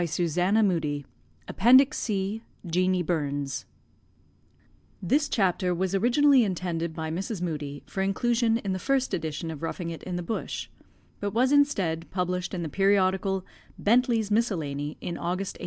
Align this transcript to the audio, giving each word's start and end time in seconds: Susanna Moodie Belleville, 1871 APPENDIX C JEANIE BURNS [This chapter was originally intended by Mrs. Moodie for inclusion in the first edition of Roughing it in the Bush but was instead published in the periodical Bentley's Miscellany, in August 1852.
Susanna 0.07 0.63
Moodie 0.63 1.05
Belleville, 1.45 1.83
1871 1.83 1.85
APPENDIX 1.85 1.97
C 1.99 2.41
JEANIE 2.65 3.03
BURNS 3.03 3.65
[This 4.99 5.29
chapter 5.29 5.75
was 5.75 5.93
originally 5.93 6.43
intended 6.43 6.95
by 6.95 7.11
Mrs. 7.11 7.39
Moodie 7.43 7.83
for 7.85 8.01
inclusion 8.01 8.57
in 8.57 8.73
the 8.73 8.79
first 8.79 9.13
edition 9.13 9.51
of 9.51 9.61
Roughing 9.61 9.91
it 9.91 10.01
in 10.01 10.15
the 10.15 10.23
Bush 10.23 10.69
but 11.19 11.35
was 11.35 11.51
instead 11.51 12.09
published 12.09 12.55
in 12.55 12.63
the 12.63 12.67
periodical 12.69 13.45
Bentley's 13.77 14.31
Miscellany, 14.31 14.97
in 15.01 15.19
August 15.19 15.57
1852. 15.59 15.59